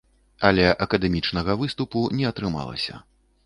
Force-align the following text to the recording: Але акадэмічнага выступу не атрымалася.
Але 0.47 0.63
акадэмічнага 0.85 1.59
выступу 1.61 2.05
не 2.21 2.29
атрымалася. 2.33 2.95